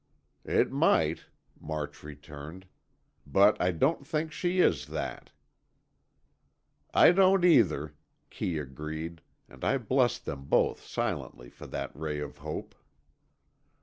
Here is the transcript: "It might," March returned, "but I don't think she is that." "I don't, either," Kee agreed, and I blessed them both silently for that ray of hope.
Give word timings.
"It 0.47 0.71
might," 0.71 1.25
March 1.59 2.01
returned, 2.01 2.65
"but 3.27 3.61
I 3.61 3.69
don't 3.71 4.03
think 4.07 4.31
she 4.31 4.59
is 4.59 4.87
that." 4.87 5.29
"I 6.91 7.11
don't, 7.11 7.45
either," 7.45 7.93
Kee 8.31 8.57
agreed, 8.57 9.21
and 9.47 9.63
I 9.63 9.77
blessed 9.77 10.25
them 10.25 10.45
both 10.45 10.83
silently 10.83 11.51
for 11.51 11.67
that 11.67 11.95
ray 11.95 12.17
of 12.19 12.39
hope. 12.39 12.73